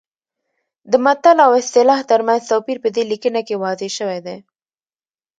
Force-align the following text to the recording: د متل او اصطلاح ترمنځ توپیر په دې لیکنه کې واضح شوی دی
د 0.91 0.93
متل 1.05 1.37
او 1.45 1.51
اصطلاح 1.61 1.99
ترمنځ 2.11 2.41
توپیر 2.51 2.77
په 2.83 2.89
دې 2.95 3.03
لیکنه 3.11 3.41
کې 3.47 3.59
واضح 3.63 3.89
شوی 3.97 4.19
دی 4.25 4.37